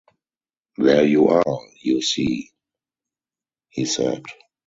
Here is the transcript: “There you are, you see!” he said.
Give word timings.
“There 0.77 1.05
you 1.05 1.27
are, 1.27 1.61
you 1.83 2.01
see!” 2.01 2.53
he 3.69 3.85
said. 3.85 4.23